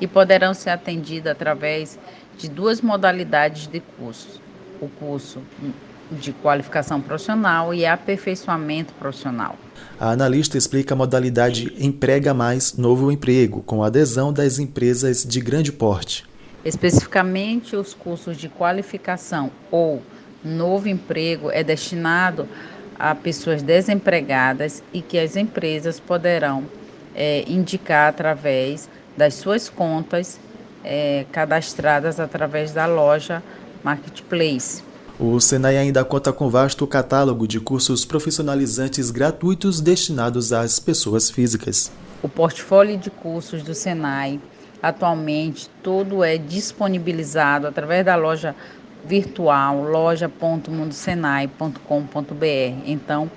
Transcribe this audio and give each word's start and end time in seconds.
e 0.00 0.06
poderão 0.06 0.54
ser 0.54 0.70
atendidas 0.70 1.32
através 1.32 1.98
de 2.38 2.48
duas 2.48 2.80
modalidades 2.80 3.66
de 3.66 3.80
cursos: 3.98 4.40
o 4.80 4.88
curso 4.88 5.42
de 6.10 6.32
qualificação 6.32 7.00
profissional 7.00 7.72
e 7.72 7.86
aperfeiçoamento 7.86 8.92
profissional. 8.94 9.54
A 9.98 10.10
analista 10.10 10.58
explica 10.58 10.94
a 10.94 10.96
modalidade 10.96 11.72
Emprega 11.78 12.34
Mais 12.34 12.76
Novo 12.76 13.12
Emprego, 13.12 13.62
com 13.62 13.84
adesão 13.84 14.32
das 14.32 14.58
empresas 14.58 15.24
de 15.24 15.40
grande 15.40 15.70
porte. 15.70 16.28
Especificamente, 16.64 17.76
os 17.76 17.94
cursos 17.94 18.36
de 18.36 18.48
qualificação 18.48 19.52
ou 19.70 20.02
novo 20.44 20.88
emprego 20.88 21.48
é 21.50 21.62
destinado 21.62 22.48
a 23.00 23.14
pessoas 23.14 23.62
desempregadas 23.62 24.82
e 24.92 25.00
que 25.00 25.18
as 25.18 25.34
empresas 25.34 25.98
poderão 25.98 26.64
é, 27.14 27.44
indicar 27.48 28.10
através 28.10 28.90
das 29.16 29.34
suas 29.34 29.70
contas 29.70 30.38
é, 30.84 31.24
cadastradas 31.32 32.20
através 32.20 32.72
da 32.72 32.84
loja 32.84 33.42
Marketplace. 33.82 34.82
O 35.18 35.40
Senai 35.40 35.78
ainda 35.78 36.04
conta 36.04 36.30
com 36.30 36.50
vasto 36.50 36.86
catálogo 36.86 37.48
de 37.48 37.58
cursos 37.58 38.04
profissionalizantes 38.04 39.10
gratuitos 39.10 39.80
destinados 39.80 40.52
às 40.52 40.78
pessoas 40.78 41.30
físicas. 41.30 41.90
O 42.22 42.28
portfólio 42.28 42.98
de 42.98 43.10
cursos 43.10 43.62
do 43.62 43.74
Senai 43.74 44.38
atualmente 44.82 45.70
todo 45.82 46.22
é 46.22 46.36
disponibilizado 46.36 47.66
através 47.66 48.04
da 48.04 48.16
loja 48.16 48.54
virtual 49.04 49.82
loja.mundosenai.com.br. 49.82 52.82
Então, 52.84 53.28